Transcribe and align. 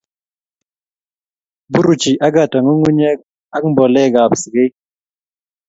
buruchi 1.71 2.11
Agatha 2.27 2.57
nyung'unyek 2.63 3.17
ak 3.55 3.63
mboleekab 3.69 4.31
sikeik 4.41 4.73